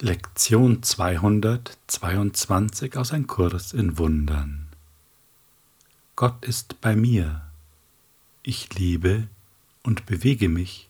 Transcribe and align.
Lektion 0.00 0.80
222 0.80 2.96
aus 2.96 3.12
Ein 3.12 3.26
Kurs 3.26 3.72
in 3.72 3.98
Wundern. 3.98 4.68
Gott 6.14 6.44
ist 6.44 6.80
bei 6.80 6.94
mir. 6.94 7.40
Ich 8.44 8.72
lebe 8.78 9.26
und 9.82 10.06
bewege 10.06 10.48
mich 10.48 10.88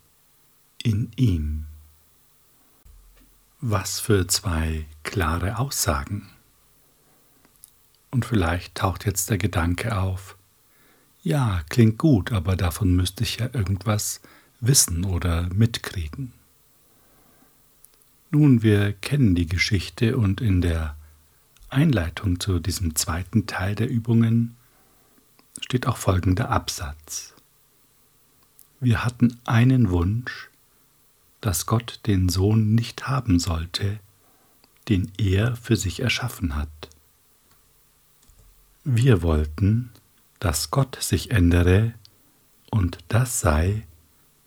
in 0.83 1.11
ihm. 1.15 1.65
Was 3.61 3.99
für 3.99 4.27
zwei 4.27 4.85
klare 5.01 5.57
Aussagen. 5.57 6.29
Und 8.11 8.25
vielleicht 8.25 8.75
taucht 8.75 9.07
jetzt 9.07 9.31
der 9.31 9.39
Gedanke 9.39 9.97
auf, 9.97 10.37
ja, 11.23 11.63
klingt 11.69 11.97
gut, 11.97 12.31
aber 12.31 12.55
davon 12.55 12.95
müsste 12.95 13.23
ich 13.23 13.37
ja 13.37 13.49
irgendwas 13.53 14.21
wissen 14.59 15.03
oder 15.03 15.49
mitkriegen. 15.51 16.33
Nun, 18.31 18.61
wir 18.61 18.93
kennen 18.93 19.33
die 19.33 19.47
Geschichte 19.47 20.15
und 20.15 20.39
in 20.39 20.61
der 20.61 20.95
Einleitung 21.69 22.39
zu 22.39 22.59
diesem 22.59 22.95
zweiten 22.95 23.47
Teil 23.47 23.73
der 23.73 23.89
Übungen 23.89 24.55
steht 25.61 25.87
auch 25.87 25.97
folgender 25.97 26.49
Absatz. 26.49 27.33
Wir 28.79 29.03
hatten 29.03 29.39
einen 29.45 29.89
Wunsch, 29.89 30.49
dass 31.41 31.65
Gott 31.65 32.01
den 32.05 32.29
Sohn 32.29 32.75
nicht 32.75 33.07
haben 33.07 33.39
sollte, 33.39 33.99
den 34.89 35.11
er 35.17 35.55
für 35.55 35.75
sich 35.75 35.99
erschaffen 35.99 36.55
hat. 36.55 36.89
Wir 38.83 39.23
wollten, 39.23 39.89
dass 40.37 40.69
Gott 40.69 41.01
sich 41.01 41.31
ändere 41.31 41.95
und 42.69 42.99
das 43.07 43.39
sei, 43.39 43.87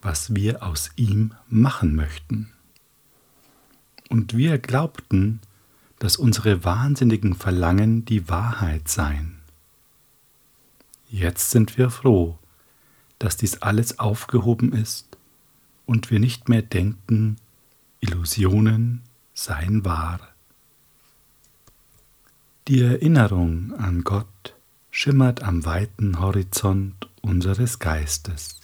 was 0.01 0.37
wir 0.37 0.62
aus 0.62 0.93
ihm 0.95 1.35
machen 1.49 1.96
möchten 1.96 2.52
und 4.12 4.37
wir 4.37 4.59
glaubten, 4.59 5.41
dass 5.98 6.16
unsere 6.16 6.65
wahnsinnigen 6.65 7.34
Verlangen 7.34 8.05
die 8.05 8.29
Wahrheit 8.29 8.87
seien. 8.87 9.38
Jetzt 11.09 11.51
sind 11.51 11.79
wir 11.79 11.88
froh, 11.88 12.38
dass 13.18 13.38
dies 13.38 13.63
alles 13.63 13.99
aufgehoben 13.99 14.74
ist 14.74 15.16
und 15.87 16.10
wir 16.10 16.21
nicht 16.21 16.51
mehr 16.51 16.60
denken, 16.60 17.37
Illusionen 18.01 19.01
seien 19.33 19.85
wahr. 19.87 20.21
Die 22.68 22.83
Erinnerung 22.83 23.73
an 23.79 24.05
Gott 24.05 24.55
schimmert 24.90 25.43
am 25.43 25.65
weiten 25.65 26.21
Horizont 26.21 27.09
unseres 27.23 27.79
Geistes. 27.79 28.60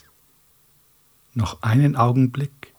Noch 1.32 1.62
einen 1.62 1.96
Augenblick 1.96 2.74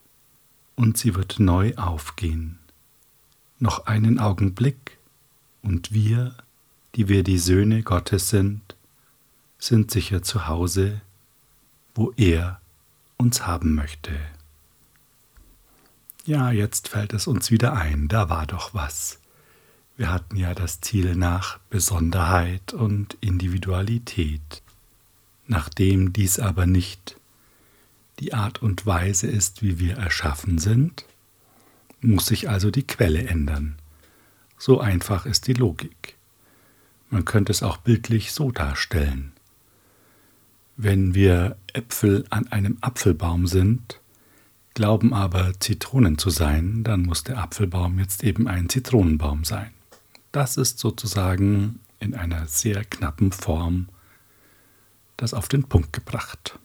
und 0.80 0.98
sie 0.98 1.14
wird 1.14 1.40
neu 1.40 1.76
aufgehen 1.76 2.60
noch 3.60 3.86
einen 3.86 4.20
Augenblick, 4.20 4.98
und 5.62 5.92
wir, 5.92 6.36
die 6.96 7.10
wir 7.10 7.24
die 7.24 7.38
Söhne 7.38 7.84
Gottes 7.84 8.30
sind, 8.30 8.62
sind 9.58 9.92
sicher 9.92 10.24
zu 10.24 10.48
Hause, 10.48 11.02
wo 11.94 12.14
er 12.16 12.62
uns 13.18 13.46
haben 13.46 13.76
möchte. 13.76 14.12
Ja, 16.26 16.52
jetzt 16.52 16.88
fällt 16.88 17.14
es 17.14 17.28
uns 17.28 17.52
wieder 17.52 17.74
ein, 17.74 18.08
da 18.08 18.30
war 18.30 18.48
doch 18.48 18.74
was. 18.74 19.20
Wir 19.98 20.10
hatten 20.10 20.38
ja 20.38 20.54
das 20.54 20.80
Ziel 20.80 21.16
nach 21.16 21.58
Besonderheit 21.70 22.72
und 22.72 23.18
Individualität. 23.20 24.62
Nachdem 25.46 26.14
dies 26.14 26.40
aber 26.40 26.66
nicht 26.66 27.19
die 28.20 28.34
Art 28.34 28.62
und 28.62 28.86
Weise 28.86 29.28
ist, 29.28 29.62
wie 29.62 29.80
wir 29.80 29.98
erschaffen 29.98 30.58
sind, 30.58 31.06
muss 32.02 32.28
sich 32.28 32.50
also 32.50 32.72
die 32.72 32.86
Quelle 32.86 33.28
ändern. 33.28 33.76
So 34.58 34.80
einfach 34.80 35.26
ist 35.26 35.48
die 35.48 35.54
Logik. 35.54 36.16
Man 37.10 37.26
könnte 37.26 37.52
es 37.52 37.64
auch 37.64 37.78
bildlich 37.78 38.32
so 38.32 38.52
darstellen. 38.52 39.32
Wenn 40.78 41.14
wir 41.14 41.58
Äpfel 41.74 42.26
an 42.30 42.48
einem 42.48 42.78
Apfelbaum 42.82 43.48
sind, 43.48 44.00
glauben 44.76 45.14
aber 45.14 45.60
Zitronen 45.60 46.18
zu 46.18 46.30
sein, 46.30 46.84
dann 46.84 47.04
muss 47.04 47.24
der 47.24 47.38
Apfelbaum 47.40 48.00
jetzt 48.00 48.24
eben 48.24 48.48
ein 48.48 48.70
Zitronenbaum 48.70 49.44
sein. 49.44 49.72
Das 50.32 50.58
ist 50.58 50.80
sozusagen 50.80 51.80
in 52.00 52.16
einer 52.16 52.48
sehr 52.48 52.86
knappen 52.86 53.32
Form 53.32 53.90
das 55.18 55.34
auf 55.34 55.50
den 55.50 55.64
Punkt 55.64 55.92
gebracht. 55.92 56.58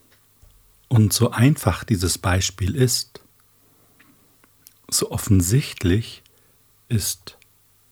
Und 0.95 1.13
so 1.13 1.33
einfach 1.33 1.83
dieses 1.83 2.19
Beispiel 2.19 2.77
ist, 2.77 3.21
so 4.89 5.11
offensichtlich 5.11 6.23
ist 6.89 7.37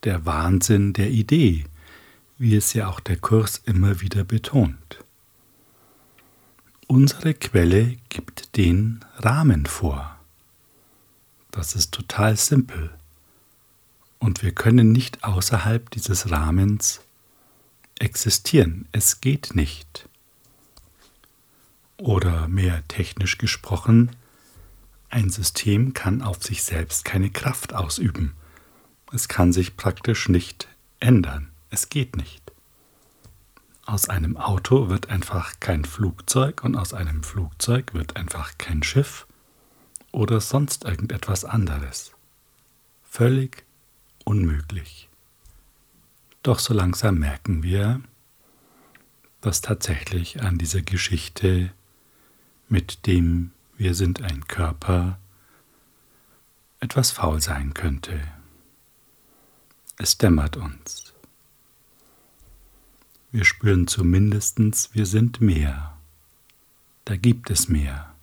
der 0.05 0.25
Wahnsinn 0.25 0.93
der 0.93 1.11
Idee, 1.11 1.65
wie 2.39 2.55
es 2.55 2.75
ja 2.75 2.87
auch 2.87 3.01
der 3.01 3.17
Kurs 3.17 3.61
immer 3.67 4.01
wieder 4.03 4.23
betont. 4.23 5.03
Unsere 6.87 7.35
Quelle 7.35 7.97
gibt 8.09 8.57
den 8.57 9.05
Rahmen 9.17 9.67
vor. 9.67 10.17
Das 11.51 11.75
ist 11.75 11.91
total 11.91 12.37
simpel. 12.37 12.91
Und 14.21 14.45
wir 14.45 14.53
können 14.53 14.93
nicht 14.93 15.25
außerhalb 15.25 15.91
dieses 15.91 16.31
Rahmens 16.31 17.01
existieren. 17.99 18.87
Es 18.93 19.21
geht 19.21 19.57
nicht. 19.57 20.09
Oder 22.03 22.49
mehr 22.49 22.83
technisch 22.89 23.39
gesprochen, 23.39 24.11
ein 25.09 25.31
System 25.31 25.95
kann 25.95 26.21
auf 26.21 26.43
sich 26.43 26.65
selbst 26.65 27.05
keine 27.05 27.31
Kraft 27.31 27.75
ausüben. 27.75 28.35
Es 29.13 29.29
kann 29.29 29.53
sich 29.53 29.77
praktisch 29.77 30.29
nicht 30.29 30.67
ändern. 30.99 31.53
Es 31.71 31.91
geht 31.91 32.17
nicht. 32.17 32.43
Aus 33.87 34.09
einem 34.09 34.37
Auto 34.37 34.89
wird 34.89 35.11
einfach 35.11 35.61
kein 35.61 35.85
Flugzeug 35.85 36.65
und 36.65 36.75
aus 36.75 36.93
einem 36.93 37.23
Flugzeug 37.23 37.95
wird 37.95 38.17
einfach 38.17 38.59
kein 38.59 38.83
Schiff 38.83 39.29
oder 40.11 40.41
sonst 40.41 40.83
irgendetwas 40.83 41.45
anderes. 41.45 42.11
Völlig 43.05 43.65
unmöglich. 44.25 45.09
Doch 46.43 46.59
so 46.59 46.75
langsam 46.75 47.21
merken 47.21 47.63
wir, 47.63 48.01
dass 49.41 49.61
tatsächlich 49.61 50.43
an 50.43 50.59
dieser 50.59 50.83
Geschichte 50.83 51.71
mit 52.73 53.07
dem 53.07 53.51
wir 53.77 53.95
sind 53.95 54.23
ein 54.23 54.49
Körper, 54.49 55.19
etwas 56.81 57.11
faul 57.11 57.39
sein 57.43 57.75
könnte. 57.75 58.19
Es 59.99 60.17
dämmert 60.17 60.57
uns. 60.57 61.13
Wir 63.31 63.45
spüren 63.45 63.89
zumindest, 63.89 64.59
wir 64.95 65.05
sind 65.05 65.43
mehr. 65.43 65.99
Da 67.05 67.17
gibt 67.17 67.51
es 67.51 67.69
mehr. 67.69 68.15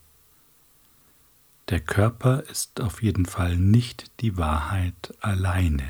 Der 1.70 1.80
Körper 1.80 2.42
ist 2.50 2.82
auf 2.82 3.04
jeden 3.04 3.28
Fall 3.28 3.56
nicht 3.56 4.10
die 4.20 4.36
Wahrheit 4.36 5.14
alleine. 5.22 5.88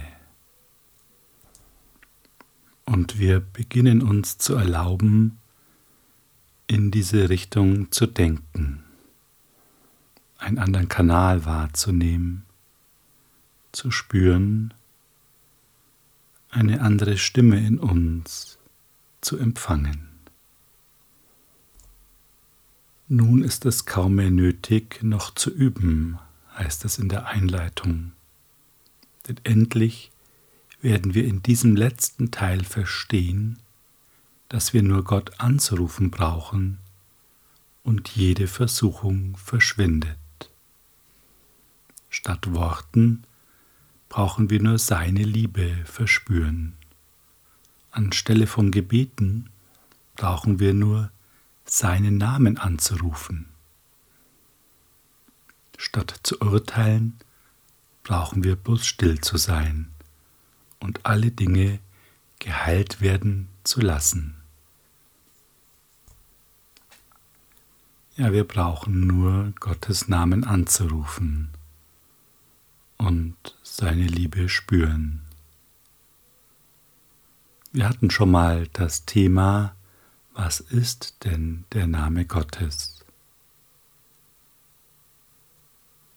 Und 2.84 3.19
wir 3.19 3.40
beginnen 3.40 4.02
uns 4.02 4.38
zu 4.38 4.56
erlauben, 4.56 5.40
in 6.69 6.91
diese 6.91 7.30
Richtung 7.30 7.91
zu 7.91 8.06
denken 8.06 8.84
einen 10.38 10.59
anderen 10.59 10.88
Kanal 10.88 11.44
wahrzunehmen, 11.44 12.46
zu 13.72 13.90
spüren, 13.91 14.74
eine 16.52 16.81
andere 16.81 17.18
Stimme 17.18 17.59
in 17.66 17.80
uns 17.80 18.59
zu 19.19 19.38
empfangen. 19.38 20.07
Nun 23.07 23.44
ist 23.44 23.66
es 23.66 23.86
kaum 23.86 24.16
mehr 24.16 24.31
nötig, 24.31 25.01
noch 25.01 25.34
zu 25.34 25.50
üben, 25.50 26.19
heißt 26.56 26.86
es 26.86 27.00
in 27.00 27.09
der 27.09 27.25
Einleitung. 27.28 28.12
Denn 29.28 29.38
endlich 29.44 30.12
werden 30.81 31.15
wir 31.15 31.25
in 31.25 31.42
diesem 31.42 31.75
letzten 31.75 32.30
Teil 32.30 32.63
verstehen, 32.63 33.57
dass 34.50 34.74
wir 34.74 34.84
nur 34.84 35.04
Gott 35.04 35.40
anzurufen 35.40 36.10
brauchen 36.12 36.80
und 37.84 38.10
jede 38.10 38.48
Versuchung 38.48 39.38
verschwindet. 39.38 40.18
Statt 42.10 42.54
Worten 42.54 43.24
brauchen 44.10 44.50
wir 44.50 44.62
nur 44.62 44.80
seine 44.80 45.24
Liebe 45.24 45.75
verspüren. 45.86 46.75
Anstelle 47.92 48.48
von 48.48 48.72
Gebeten 48.72 49.50
brauchen 50.16 50.60
wir 50.60 50.74
nur 50.74 51.12
seinen 51.66 52.18
Namen 52.18 52.57
anzurufen. 52.57 53.46
Statt 55.78 56.19
zu 56.24 56.40
urteilen, 56.42 57.18
brauchen 58.04 58.44
wir 58.44 58.56
bloß 58.56 58.86
still 58.86 59.22
zu 59.22 59.38
sein 59.38 59.92
und 60.80 61.06
alle 61.06 61.30
Dinge 61.30 61.80
geheilt 62.40 63.01
werden 63.01 63.48
zu 63.63 63.81
lassen. 63.81 64.38
Ja, 68.19 68.33
wir 68.33 68.44
brauchen 68.44 69.07
nur 69.07 69.54
Gottes 69.62 70.10
Namen 70.10 70.44
anzurufen 70.44 71.51
und 72.98 73.38
seine 73.63 74.07
Liebe 74.07 74.50
spüren. 74.50 75.21
Wir 77.71 77.88
hatten 77.88 78.12
schon 78.12 78.30
mal 78.30 78.68
das 78.74 79.06
Thema, 79.06 79.74
was 80.33 80.60
ist 80.60 81.24
denn 81.24 81.63
der 81.71 81.88
Name 81.88 82.25
Gottes? 82.25 83.06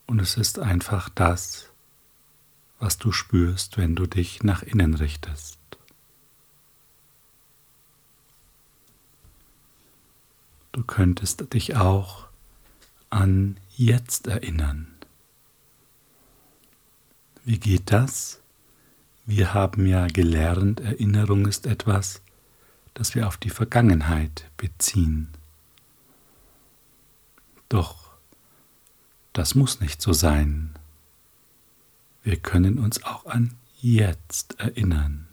Und 0.06 0.20
es 0.20 0.36
ist 0.36 0.58
einfach 0.58 1.08
das, 1.08 1.68
was 2.80 2.98
du 2.98 3.12
spürst, 3.12 3.78
wenn 3.78 3.94
du 3.94 4.08
dich 4.08 4.42
nach 4.42 4.64
innen 4.64 4.94
richtest. 4.94 5.61
Du 10.72 10.82
könntest 10.82 11.52
dich 11.52 11.76
auch 11.76 12.26
an 13.10 13.58
jetzt 13.76 14.26
erinnern. 14.26 14.88
Wie 17.44 17.58
geht 17.58 17.92
das? 17.92 18.40
Wir 19.26 19.52
haben 19.52 19.86
ja 19.86 20.06
gelernt, 20.06 20.80
Erinnerung 20.80 21.46
ist 21.46 21.66
etwas, 21.66 22.22
das 22.94 23.14
wir 23.14 23.28
auf 23.28 23.36
die 23.36 23.50
Vergangenheit 23.50 24.50
beziehen. 24.56 25.28
Doch 27.68 28.10
das 29.32 29.54
muss 29.54 29.80
nicht 29.80 30.00
so 30.00 30.12
sein. 30.12 30.74
Wir 32.22 32.36
können 32.36 32.78
uns 32.78 33.02
auch 33.02 33.26
an 33.26 33.54
jetzt 33.80 34.58
erinnern. 34.58 35.26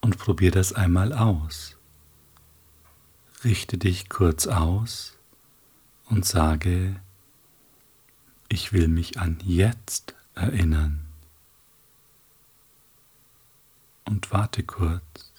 Und 0.00 0.18
probier 0.18 0.50
das 0.50 0.72
einmal 0.72 1.12
aus. 1.12 1.76
Richte 3.44 3.76
dich 3.76 4.08
kurz 4.08 4.46
aus 4.46 5.18
und 6.08 6.24
sage, 6.24 7.00
ich 8.48 8.72
will 8.72 8.86
mich 8.86 9.18
an 9.18 9.38
jetzt 9.42 10.14
erinnern. 10.34 11.06
Und 14.04 14.30
warte 14.30 14.62
kurz. 14.62 15.32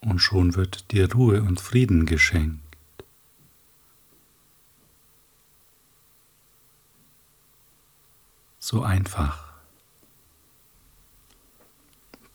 Und 0.00 0.18
schon 0.18 0.54
wird 0.54 0.90
dir 0.92 1.12
Ruhe 1.12 1.42
und 1.42 1.60
Frieden 1.60 2.06
geschenkt. 2.06 2.62
So 8.58 8.82
einfach 8.82 9.47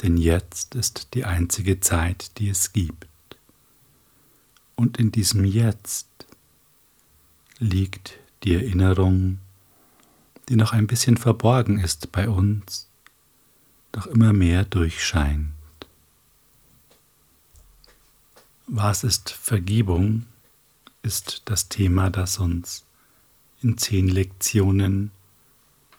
denn 0.03 0.17
jetzt 0.17 0.75
ist 0.75 1.15
die 1.15 1.25
einzige 1.25 1.79
Zeit, 1.79 2.37
die 2.37 2.49
es 2.49 2.73
gibt. 2.73 3.07
Und 4.75 4.97
in 4.97 5.11
diesem 5.11 5.45
Jetzt 5.45 6.07
liegt 7.57 8.19
die 8.43 8.53
Erinnerung, 8.53 9.39
die 10.49 10.55
noch 10.55 10.73
ein 10.73 10.87
bisschen 10.87 11.17
verborgen 11.17 11.79
ist 11.79 12.11
bei 12.11 12.29
uns, 12.29 12.87
doch 13.91 14.05
immer 14.07 14.33
mehr 14.33 14.65
durchscheint. 14.65 15.53
Was 18.67 19.03
ist 19.03 19.31
Vergebung? 19.31 20.25
ist 21.03 21.41
das 21.45 21.67
Thema, 21.67 22.09
das 22.09 22.39
uns 22.39 22.85
in 23.61 23.77
zehn 23.77 24.07
Lektionen 24.07 25.11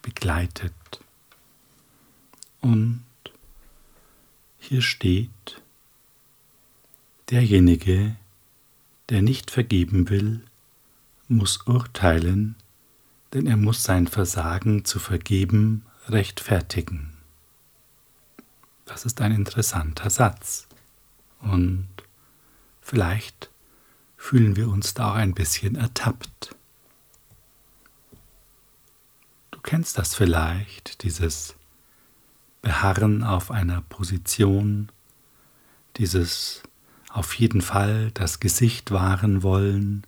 begleitet. 0.03 0.73
Und 2.61 3.05
hier 4.65 4.83
steht, 4.83 5.63
derjenige, 7.31 8.17
der 9.11 9.21
nicht 9.21 9.51
vergeben 9.51 10.09
will, 10.09 10.43
muss 11.29 11.67
urteilen, 11.67 12.57
denn 13.33 13.47
er 13.47 13.57
muss 13.57 13.83
sein 13.83 14.07
Versagen 14.07 14.85
zu 14.85 14.99
vergeben 14.99 15.85
rechtfertigen. 16.09 17.17
Das 18.87 19.05
ist 19.05 19.21
ein 19.21 19.33
interessanter 19.33 20.09
Satz 20.09 20.67
und 21.41 21.89
vielleicht 22.81 23.51
fühlen 24.17 24.57
wir 24.57 24.69
uns 24.69 24.95
da 24.95 25.11
auch 25.11 25.17
ein 25.17 25.35
bisschen 25.35 25.77
ertappt. 25.77 26.55
Du 29.51 29.61
kennst 29.61 29.99
das 29.99 30.15
vielleicht, 30.15 31.03
dieses 31.03 31.55
Beharren 32.65 33.23
auf 33.23 33.51
einer 33.51 33.83
Position, 33.83 34.89
dieses 35.99 36.63
auf 37.11 37.35
jeden 37.35 37.61
Fall 37.61 38.11
das 38.15 38.41
Gesicht 38.41 38.91
wahren 38.91 39.45
wollen, 39.45 40.05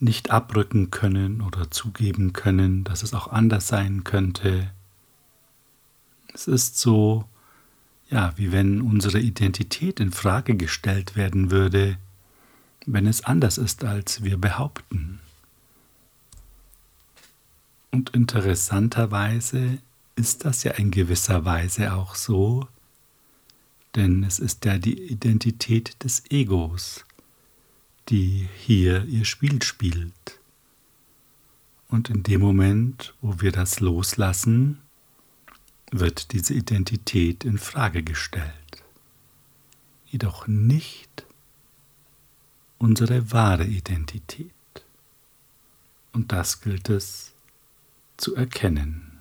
nicht 0.00 0.30
abrücken 0.30 0.90
können 0.90 1.42
oder 1.42 1.70
zugeben 1.70 2.32
können, 2.32 2.82
dass 2.82 3.04
es 3.04 3.14
auch 3.14 3.28
anders 3.28 3.68
sein 3.68 4.02
könnte. 4.02 4.72
Es 6.34 6.48
ist 6.48 6.78
so, 6.78 7.26
ja, 8.08 8.32
wie 8.36 8.50
wenn 8.50 8.80
unsere 8.80 9.20
Identität 9.20 10.00
in 10.00 10.10
Frage 10.10 10.56
gestellt 10.56 11.14
werden 11.14 11.50
würde, 11.50 11.98
wenn 12.86 13.06
es 13.06 13.24
anders 13.24 13.58
ist, 13.58 13.84
als 13.84 14.24
wir 14.24 14.38
behaupten. 14.38 15.20
Und 17.92 18.10
interessanterweise 18.10 19.78
ist 20.16 20.44
das 20.44 20.64
ja 20.64 20.72
in 20.72 20.90
gewisser 20.90 21.44
Weise 21.44 21.94
auch 21.94 22.14
so, 22.14 22.68
denn 23.94 24.24
es 24.24 24.38
ist 24.38 24.64
ja 24.64 24.78
die 24.78 25.10
Identität 25.10 26.02
des 26.02 26.22
Egos, 26.30 27.04
die 28.08 28.48
hier 28.56 29.04
ihr 29.04 29.24
Spiel 29.24 29.62
spielt. 29.62 30.40
Und 31.88 32.08
in 32.08 32.22
dem 32.22 32.40
Moment, 32.40 33.14
wo 33.20 33.40
wir 33.40 33.52
das 33.52 33.80
loslassen, 33.80 34.80
wird 35.90 36.32
diese 36.32 36.54
Identität 36.54 37.44
in 37.44 37.58
Frage 37.58 38.02
gestellt. 38.02 38.82
Jedoch 40.06 40.46
nicht 40.46 41.26
unsere 42.78 43.30
wahre 43.30 43.64
Identität. 43.64 44.50
Und 46.12 46.32
das 46.32 46.62
gilt 46.62 46.88
es 46.88 47.32
zu 48.16 48.34
erkennen. 48.34 49.11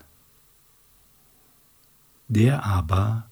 Der 2.33 2.65
aber, 2.65 3.29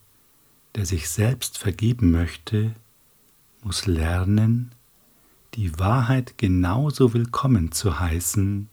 der 0.76 0.86
sich 0.86 1.08
selbst 1.08 1.58
vergeben 1.58 2.12
möchte, 2.12 2.76
muss 3.64 3.86
lernen, 3.86 4.74
die 5.54 5.80
Wahrheit 5.80 6.38
genauso 6.38 7.14
willkommen 7.14 7.72
zu 7.72 7.98
heißen, 7.98 8.68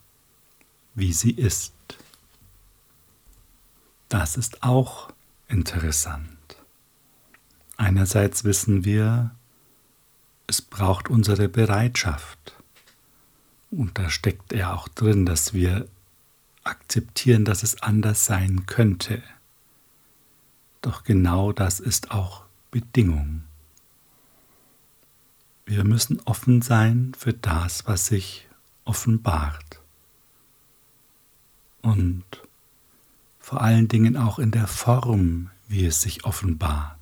wie 0.96 1.12
sie 1.12 1.30
ist. 1.30 1.74
Das 4.08 4.36
ist 4.36 4.64
auch 4.64 5.12
interessant. 5.46 6.56
Einerseits 7.76 8.42
wissen 8.42 8.84
wir, 8.84 9.30
es 10.48 10.60
braucht 10.60 11.08
unsere 11.08 11.48
Bereitschaft. 11.48 12.56
Und 13.70 13.96
da 13.96 14.10
steckt 14.10 14.52
ja 14.52 14.74
auch 14.74 14.88
drin, 14.88 15.24
dass 15.24 15.54
wir 15.54 15.86
akzeptieren, 16.64 17.44
dass 17.44 17.62
es 17.62 17.80
anders 17.80 18.24
sein 18.24 18.66
könnte. 18.66 19.22
Doch 20.86 21.02
genau 21.02 21.50
das 21.50 21.80
ist 21.80 22.12
auch 22.12 22.44
Bedingung. 22.70 23.42
Wir 25.64 25.82
müssen 25.82 26.20
offen 26.26 26.62
sein 26.62 27.12
für 27.18 27.32
das, 27.32 27.88
was 27.88 28.06
sich 28.06 28.46
offenbart. 28.84 29.80
Und 31.82 32.22
vor 33.40 33.62
allen 33.62 33.88
Dingen 33.88 34.16
auch 34.16 34.38
in 34.38 34.52
der 34.52 34.68
Form, 34.68 35.50
wie 35.66 35.84
es 35.86 36.02
sich 36.02 36.24
offenbart. 36.24 37.00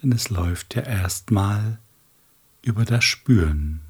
Denn 0.00 0.10
es 0.10 0.30
läuft 0.30 0.76
ja 0.76 0.84
erstmal 0.84 1.78
über 2.62 2.86
das 2.86 3.04
Spüren. 3.04 3.82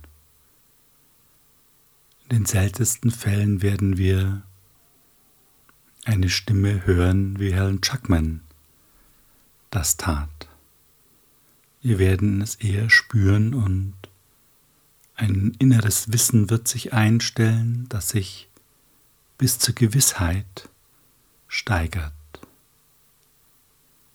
In 2.25 2.39
den 2.39 2.47
seltensten 2.47 3.13
Fällen 3.13 3.63
werden 3.63 3.97
wir 3.97 4.43
eine 6.09 6.31
Stimme 6.31 6.87
hören, 6.87 7.39
wie 7.39 7.53
Helen 7.53 7.83
Chuckman 7.83 8.41
das 9.71 9.99
tat. 9.99 10.49
Wir 11.83 11.99
werden 11.99 12.41
es 12.41 12.55
eher 12.55 12.89
spüren 12.89 13.53
und 13.53 13.95
ein 15.17 15.55
inneres 15.59 16.11
Wissen 16.11 16.49
wird 16.49 16.67
sich 16.67 16.95
einstellen, 16.95 17.87
das 17.91 18.09
sich 18.09 18.49
bis 19.37 19.59
zur 19.59 19.75
Gewissheit 19.75 20.71
steigert. 21.47 22.13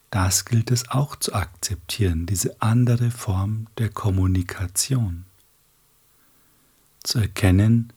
Das 0.09 0.45
gilt 0.45 0.71
es 0.71 0.89
auch 0.89 1.15
zu 1.15 1.33
akzeptieren, 1.33 2.25
diese 2.25 2.59
andere 2.59 3.11
Form 3.11 3.67
der 3.77 3.89
Kommunikation. 3.89 5.25
Zu 7.03 7.19
erkennen, 7.19 7.93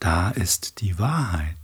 da 0.00 0.30
ist 0.30 0.80
die 0.80 0.98
Wahrheit 0.98 1.59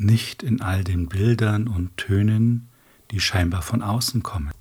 nicht 0.00 0.42
in 0.42 0.62
all 0.62 0.82
den 0.82 1.08
Bildern 1.08 1.68
und 1.68 1.96
Tönen, 1.98 2.68
die 3.10 3.20
scheinbar 3.20 3.62
von 3.62 3.82
außen 3.82 4.22
kommen. 4.22 4.52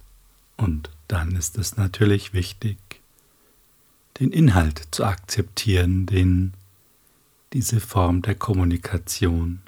Und 0.57 0.89
dann 1.07 1.35
ist 1.35 1.57
es 1.57 1.77
natürlich 1.77 2.33
wichtig, 2.33 2.77
den 4.19 4.31
Inhalt 4.31 4.89
zu 4.91 5.05
akzeptieren, 5.05 6.05
den 6.05 6.53
diese 7.53 7.79
Form 7.79 8.21
der 8.21 8.35
Kommunikation 8.35 9.61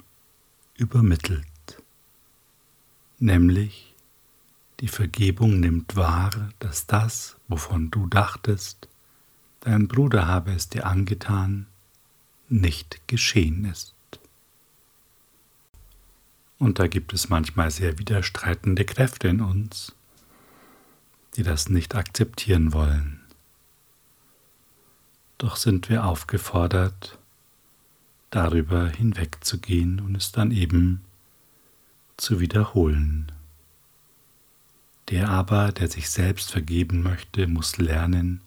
übermittelt, 0.76 1.46
nämlich 3.18 3.94
die 4.80 4.88
Vergebung 4.88 5.58
nimmt 5.58 5.96
wahr, 5.96 6.50
dass 6.58 6.86
das, 6.86 7.36
wovon 7.48 7.90
du 7.90 8.06
dachtest, 8.08 8.88
dein 9.60 9.88
Bruder 9.88 10.26
habe 10.26 10.52
es 10.52 10.68
dir 10.68 10.86
angetan, 10.86 11.66
nicht 12.48 13.00
geschehen 13.06 13.64
ist. 13.64 13.94
Und 16.62 16.78
da 16.78 16.86
gibt 16.86 17.12
es 17.12 17.28
manchmal 17.28 17.72
sehr 17.72 17.98
widerstreitende 17.98 18.84
Kräfte 18.84 19.26
in 19.26 19.40
uns, 19.40 19.96
die 21.34 21.42
das 21.42 21.68
nicht 21.68 21.96
akzeptieren 21.96 22.72
wollen. 22.72 23.20
Doch 25.38 25.56
sind 25.56 25.88
wir 25.88 26.04
aufgefordert, 26.04 27.18
darüber 28.30 28.86
hinwegzugehen 28.86 29.98
und 29.98 30.14
es 30.14 30.30
dann 30.30 30.52
eben 30.52 31.02
zu 32.16 32.38
wiederholen. 32.38 33.32
Der 35.08 35.30
aber, 35.30 35.72
der 35.72 35.88
sich 35.88 36.10
selbst 36.10 36.52
vergeben 36.52 37.02
möchte, 37.02 37.48
muss 37.48 37.78
lernen, 37.78 38.40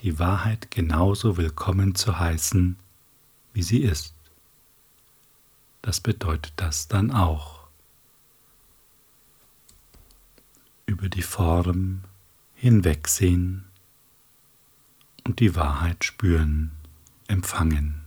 die 0.00 0.18
Wahrheit 0.18 0.70
genauso 0.70 1.38
willkommen 1.38 1.94
zu 1.94 2.18
heißen, 2.18 2.76
wie 3.54 3.62
sie 3.62 3.78
ist. 3.78 4.19
Das 5.82 6.00
bedeutet 6.00 6.52
das 6.56 6.88
dann 6.88 7.10
auch. 7.10 7.60
Über 10.86 11.08
die 11.08 11.22
Form 11.22 12.02
hinwegsehen 12.54 13.64
und 15.24 15.40
die 15.40 15.54
Wahrheit 15.56 16.04
spüren, 16.04 16.72
empfangen. 17.28 18.02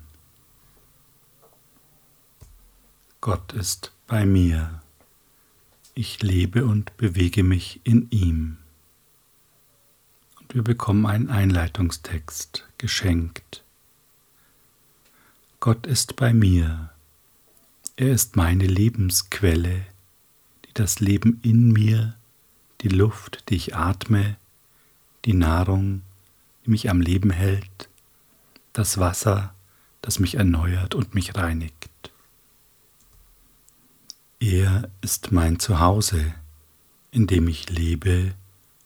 Gott 3.21 3.53
ist 3.53 3.93
bei 4.05 4.25
mir. 4.25 4.81
Ich 5.95 6.21
lebe 6.21 6.65
und 6.65 6.97
bewege 6.97 7.43
mich 7.43 7.79
in 7.83 8.09
ihm. 8.11 8.57
Und 10.41 10.53
wir 10.53 10.63
bekommen 10.63 11.05
einen 11.05 11.29
Einleitungstext 11.29 12.67
geschenkt. 12.77 13.63
Gott 15.59 15.87
ist 15.87 16.15
bei 16.17 16.33
mir. 16.33 16.92
Er 17.95 18.11
ist 18.11 18.35
meine 18.35 18.65
Lebensquelle, 18.65 19.85
die 20.65 20.73
das 20.73 20.99
Leben 20.99 21.39
in 21.43 21.71
mir, 21.71 22.15
die 22.81 22.87
Luft, 22.87 23.49
die 23.49 23.55
ich 23.55 23.75
atme, 23.75 24.35
die 25.25 25.33
Nahrung, 25.33 26.01
die 26.65 26.71
mich 26.71 26.89
am 26.89 27.01
Leben 27.01 27.29
hält, 27.29 27.89
das 28.73 28.97
Wasser, 28.97 29.53
das 30.01 30.17
mich 30.17 30.35
erneuert 30.35 30.95
und 30.95 31.13
mich 31.13 31.35
reinigt. 31.35 32.11
Er 34.39 34.89
ist 35.01 35.31
mein 35.31 35.59
Zuhause, 35.59 36.33
in 37.11 37.27
dem 37.27 37.47
ich 37.47 37.69
lebe 37.69 38.33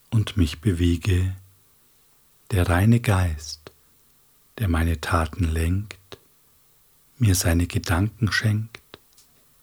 und 0.10 0.36
mich 0.36 0.60
bewege, 0.60 1.34
der 2.52 2.68
reine 2.68 3.00
Geist, 3.00 3.72
der 4.58 4.68
meine 4.68 5.00
Taten 5.00 5.46
lenkt, 5.46 6.18
mir 7.18 7.36
seine 7.36 7.68
Gedanken 7.68 8.34
schenkt 8.34 8.77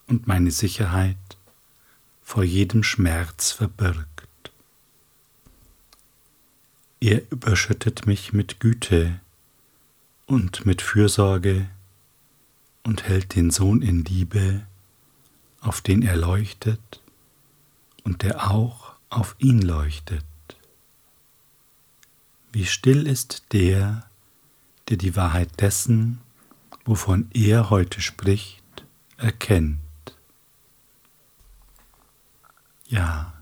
und 0.07 0.27
meine 0.27 0.51
Sicherheit 0.51 1.17
vor 2.23 2.45
jedem 2.45 2.83
Schmerz 2.83 3.53
verbirgt. 3.53 4.51
Er 7.01 7.31
überschüttet 7.31 8.07
mich 8.07 8.33
mit 8.33 8.61
Güte 8.61 9.21
und 10.27 10.65
mit 10.65 10.81
Fürsorge 10.81 11.69
und 12.83 13.05
hält 13.05 13.35
den 13.35 13.51
Sohn 13.51 13.83
in 13.83 14.05
Liebe, 14.05 14.67
auf 15.61 15.81
den 15.81 16.03
er 16.03 16.17
leuchtet 16.17 17.03
und 18.05 18.23
der 18.23 18.51
auch 18.51 18.95
auf 19.11 19.37
ihn 19.39 19.61
leuchtet. 19.61 20.25
Wie 22.53 22.67
still 22.67 23.07
ist 23.07 23.53
der, 23.53 24.09
der 24.89 24.97
die 24.97 25.17
Wahrheit 25.17 25.61
dessen, 25.61 26.21
wovon 26.85 27.29
er 27.35 27.71
heute 27.71 28.01
spricht, 28.01 28.63
erkennt. 29.17 29.84
Ja, 32.87 33.33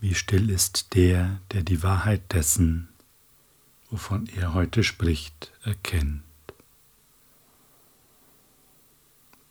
wie 0.00 0.14
still 0.14 0.50
ist 0.50 0.94
der, 0.94 1.40
der 1.52 1.62
die 1.62 1.82
Wahrheit 1.82 2.32
dessen, 2.32 2.88
wovon 3.90 4.26
er 4.26 4.54
heute 4.54 4.82
spricht, 4.82 5.52
erkennt. 5.62 6.22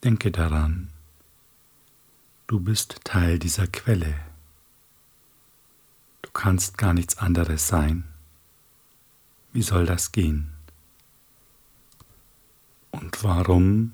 Denke 0.03 0.31
daran, 0.31 0.91
Du 2.51 2.59
bist 2.59 2.99
Teil 3.05 3.39
dieser 3.39 3.65
Quelle. 3.65 4.13
Du 6.21 6.29
kannst 6.31 6.77
gar 6.77 6.93
nichts 6.93 7.17
anderes 7.17 7.69
sein. 7.69 8.03
Wie 9.53 9.61
soll 9.61 9.85
das 9.85 10.11
gehen? 10.11 10.51
Und 12.91 13.23
warum 13.23 13.93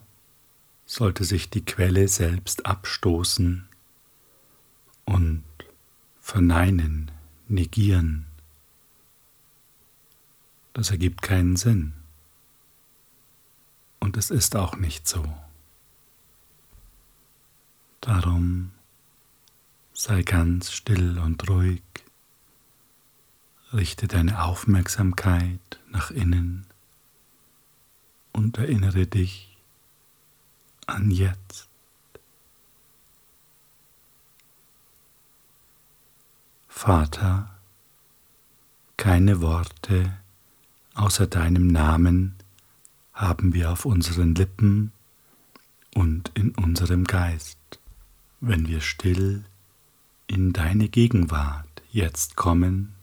sollte 0.87 1.23
sich 1.23 1.51
die 1.51 1.65
Quelle 1.65 2.07
selbst 2.07 2.65
abstoßen 2.65 3.66
und 5.07 5.43
verneinen, 6.21 7.09
negieren? 7.47 8.27
Das 10.73 10.91
ergibt 10.91 11.23
keinen 11.23 11.55
Sinn. 11.55 11.93
Und 13.99 14.15
es 14.15 14.29
ist 14.29 14.55
auch 14.55 14.75
nicht 14.75 15.07
so. 15.07 15.25
Darum 18.01 18.71
sei 19.93 20.21
ganz 20.21 20.71
still 20.71 21.17
und 21.17 21.49
ruhig, 21.49 21.81
richte 23.73 24.07
deine 24.07 24.43
Aufmerksamkeit 24.43 25.79
nach 25.89 26.11
innen 26.11 26.67
und 28.33 28.57
erinnere 28.57 29.07
dich 29.07 29.57
an 30.85 31.09
jetzt. 31.09 31.66
Vater, 36.77 37.49
keine 38.97 39.41
Worte 39.41 40.13
außer 40.93 41.25
deinem 41.25 41.67
Namen 41.67 42.35
haben 43.13 43.53
wir 43.53 43.71
auf 43.71 43.83
unseren 43.85 44.35
Lippen 44.35 44.91
und 45.95 46.31
in 46.35 46.51
unserem 46.51 47.03
Geist 47.03 47.57
wenn 48.41 48.67
wir 48.67 48.81
still 48.81 49.43
in 50.27 50.53
deine 50.53 50.87
Gegenwart 50.87 51.81
jetzt 51.91 52.35
kommen 52.35 52.93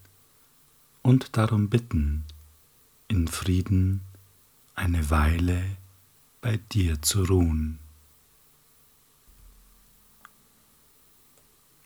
und 1.01 1.35
darum 1.35 1.69
bitten, 1.69 2.23
in 3.09 3.27
Frieden 3.27 4.01
eine 4.73 5.09
Weile 5.09 5.61
bei 6.39 6.57
dir 6.71 7.01
zu 7.01 7.23
ruhen. 7.23 7.79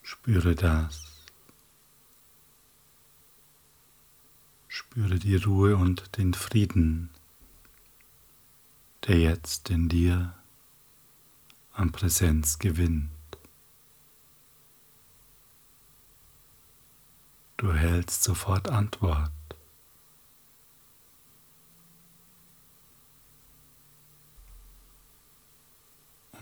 Spüre 0.03 0.53
das. 0.53 1.09
Spüre 5.00 5.18
die 5.18 5.38
Ruhe 5.38 5.77
und 5.77 6.18
den 6.18 6.34
Frieden, 6.34 7.10
der 9.08 9.18
jetzt 9.18 9.70
in 9.70 9.88
dir 9.88 10.34
an 11.72 11.94
Präsenz 11.94 12.60
gewinnt. 12.60 13.10
Du 17.56 17.68
erhältst 17.68 18.24
sofort 18.24 18.68
Antwort. 18.68 19.32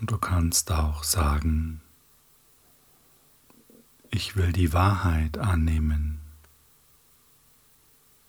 Und 0.00 0.10
du 0.10 0.18
kannst 0.18 0.72
auch 0.72 1.04
sagen, 1.04 1.80
ich 4.10 4.34
will 4.34 4.50
die 4.50 4.72
Wahrheit 4.72 5.38
annehmen. 5.38 6.17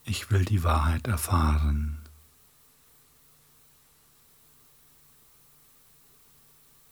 Ich 0.10 0.32
will 0.32 0.44
die 0.44 0.64
Wahrheit 0.64 1.06
erfahren. 1.06 2.00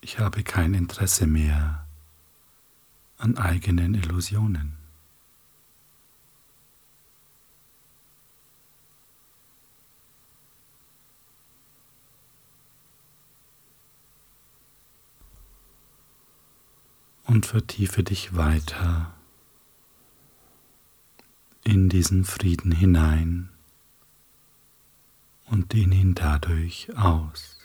Ich 0.02 0.20
habe 0.20 0.44
kein 0.44 0.76
Interesse 0.76 1.26
mehr 1.26 1.88
an 3.18 3.36
eigenen 3.40 3.96
Illusionen. 3.96 4.78
und 17.26 17.46
vertiefe 17.46 18.04
dich 18.04 18.38
weiter 18.38 19.17
in 21.68 21.90
diesen 21.90 22.24
Frieden 22.24 22.72
hinein 22.72 23.50
und 25.48 25.74
dehne 25.74 25.96
ihn 25.96 26.16
dadurch 26.16 26.88
aus. 26.98 27.58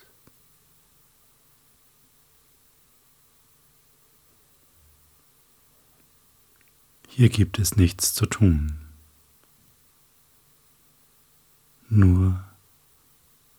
Hier 7.06 7.28
gibt 7.28 7.60
es 7.60 7.76
nichts 7.76 8.12
zu 8.12 8.26
tun, 8.26 8.76
nur 11.88 12.42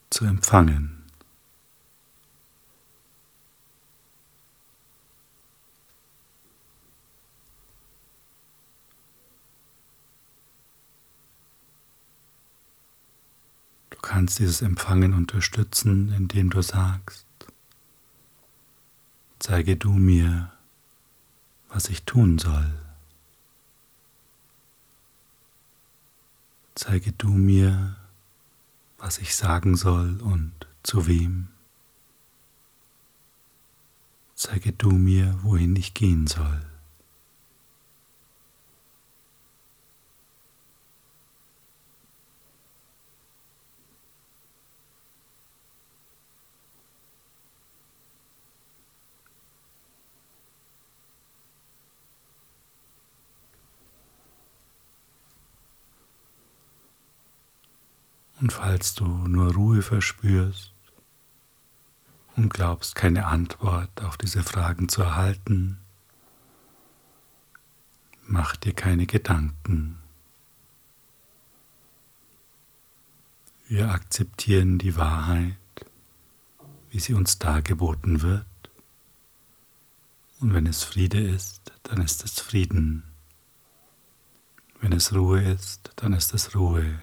zu 0.10 0.26
empfangen. 0.26 1.03
Kannst 14.24 14.40
dieses 14.40 14.62
Empfangen 14.62 15.14
unterstützen, 15.14 16.14
indem 16.14 16.50
du 16.50 16.62
sagst, 16.62 17.26
zeige 19.38 19.76
du 19.76 19.92
mir, 19.92 20.50
was 21.68 21.90
ich 21.90 22.04
tun 22.04 22.40
soll. 22.40 22.72
Zeige 26.74 27.12
du 27.12 27.28
mir, 27.28 27.98
was 28.98 29.18
ich 29.18 29.36
sagen 29.36 29.76
soll 29.76 30.22
und 30.22 30.54
zu 30.84 31.06
wem. 31.06 31.50
Zeige 34.36 34.72
du 34.72 34.92
mir, 34.92 35.38
wohin 35.44 35.76
ich 35.76 35.94
gehen 35.94 36.28
soll. 36.28 36.62
Und 58.44 58.52
falls 58.52 58.94
du 58.94 59.06
nur 59.06 59.54
Ruhe 59.54 59.82
verspürst 59.82 60.74
und 62.36 62.54
glaubst, 62.54 62.94
keine 62.94 63.28
Antwort 63.28 64.04
auf 64.04 64.18
diese 64.18 64.44
Fragen 64.44 64.90
zu 64.90 65.02
erhalten, 65.02 65.80
mach 68.28 68.58
dir 68.58 68.74
keine 68.74 69.06
Gedanken. 69.06 69.98
Wir 73.70 73.92
akzeptieren 73.92 74.78
die 74.78 74.98
Wahrheit, 74.98 75.56
wie 76.90 77.00
sie 77.00 77.14
uns 77.14 77.40
dargeboten 77.40 78.24
wird. 78.24 78.46
Und 80.42 80.54
wenn 80.54 80.66
es 80.66 80.84
Friede 80.84 81.22
ist, 81.22 81.72
dann 81.84 82.02
ist 82.02 82.26
es 82.26 82.42
Frieden. 82.42 83.04
Wenn 84.82 84.92
es 84.92 85.14
Ruhe 85.16 85.42
ist, 85.42 85.92
dann 85.96 86.12
ist 86.12 86.34
es 86.34 86.54
Ruhe. 86.56 87.00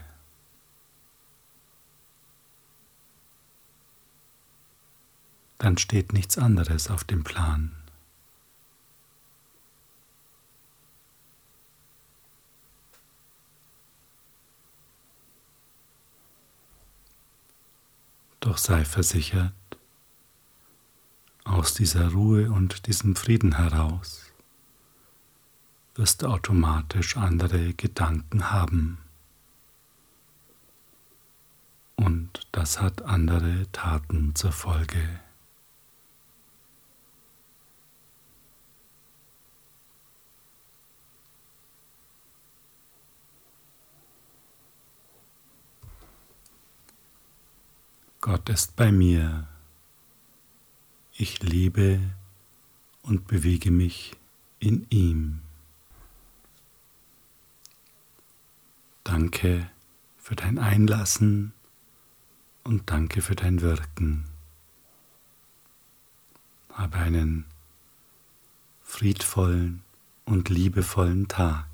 Dann 5.61 5.77
steht 5.77 6.15
nichts 6.15 6.39
anderes 6.39 6.91
auf 6.91 7.05
dem 7.05 7.23
Plan. 7.23 7.71
Doch 18.41 18.57
sei 18.57 18.87
versichert, 18.87 19.53
aus 21.45 21.75
dieser 21.75 22.13
Ruhe 22.13 22.51
und 22.51 22.87
diesem 22.87 23.15
Frieden 23.15 23.57
heraus 23.57 24.33
wirst 25.95 26.23
du 26.23 26.29
automatisch 26.29 27.19
andere 27.19 27.75
Gedanken 27.75 28.51
haben. 28.51 28.97
Und 31.97 32.47
das 32.53 32.81
hat 32.81 33.03
andere 33.03 33.71
Taten 33.73 34.35
zur 34.35 34.53
Folge. 34.53 35.21
Gott 48.31 48.49
ist 48.49 48.77
bei 48.77 48.93
mir. 48.93 49.49
Ich 51.15 51.43
lebe 51.43 51.99
und 53.03 53.27
bewege 53.27 53.73
mich 53.73 54.15
in 54.61 54.87
ihm. 54.89 55.41
Danke 59.03 59.69
für 60.17 60.37
dein 60.37 60.61
Einlassen 60.61 61.53
und 62.63 62.89
danke 62.89 63.21
für 63.21 63.35
dein 63.35 63.63
Wirken. 63.63 64.27
Habe 66.73 66.99
einen 66.99 67.47
friedvollen 68.85 69.83
und 70.25 70.49
liebevollen 70.49 71.27
Tag. 71.27 71.70